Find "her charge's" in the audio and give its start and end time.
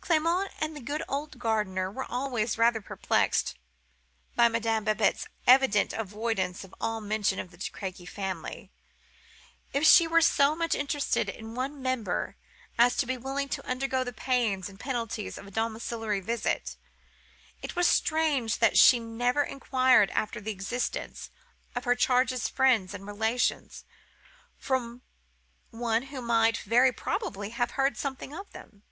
21.84-22.48